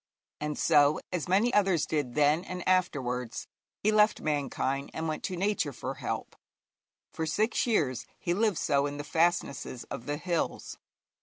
And 0.39 0.57
so, 0.57 0.99
as 1.13 1.27
many 1.27 1.53
others 1.53 1.85
did 1.85 2.15
then 2.15 2.43
and 2.43 2.67
afterwards, 2.67 3.45
he 3.77 3.91
left 3.91 4.19
mankind 4.19 4.89
and 4.95 5.07
went 5.07 5.21
to 5.25 5.37
Nature 5.37 5.73
for 5.73 5.93
help. 5.93 6.35
For 7.11 7.27
six 7.27 7.67
years 7.67 8.07
he 8.17 8.33
lived 8.33 8.57
so 8.57 8.87
in 8.87 8.97
the 8.97 9.03
fastnesses 9.03 9.83
of 9.91 10.07
the 10.07 10.17
hills. 10.17 10.79